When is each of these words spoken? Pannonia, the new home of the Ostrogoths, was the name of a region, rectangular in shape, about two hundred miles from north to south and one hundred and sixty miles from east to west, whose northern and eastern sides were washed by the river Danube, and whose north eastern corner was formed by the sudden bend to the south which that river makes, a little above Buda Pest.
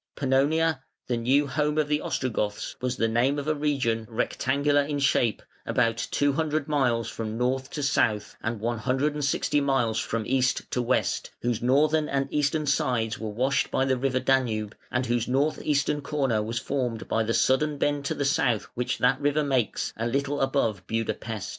Pannonia, 0.15 0.81
the 1.05 1.15
new 1.15 1.45
home 1.45 1.77
of 1.77 1.87
the 1.87 2.01
Ostrogoths, 2.01 2.75
was 2.81 2.97
the 2.97 3.07
name 3.07 3.37
of 3.37 3.47
a 3.47 3.53
region, 3.53 4.07
rectangular 4.09 4.81
in 4.81 4.97
shape, 4.97 5.43
about 5.63 6.07
two 6.09 6.33
hundred 6.33 6.67
miles 6.67 7.07
from 7.07 7.37
north 7.37 7.69
to 7.69 7.83
south 7.83 8.35
and 8.41 8.59
one 8.59 8.79
hundred 8.79 9.13
and 9.13 9.23
sixty 9.23 9.61
miles 9.61 9.99
from 9.99 10.25
east 10.25 10.63
to 10.71 10.81
west, 10.81 11.29
whose 11.43 11.61
northern 11.61 12.09
and 12.09 12.27
eastern 12.33 12.65
sides 12.65 13.19
were 13.19 13.29
washed 13.29 13.69
by 13.69 13.85
the 13.85 13.95
river 13.95 14.19
Danube, 14.19 14.75
and 14.89 15.05
whose 15.05 15.27
north 15.27 15.61
eastern 15.61 16.01
corner 16.01 16.41
was 16.41 16.57
formed 16.57 17.07
by 17.07 17.21
the 17.21 17.35
sudden 17.35 17.77
bend 17.77 18.03
to 18.05 18.15
the 18.15 18.25
south 18.25 18.63
which 18.73 18.97
that 18.97 19.21
river 19.21 19.43
makes, 19.43 19.93
a 19.95 20.07
little 20.07 20.41
above 20.41 20.81
Buda 20.87 21.13
Pest. 21.13 21.49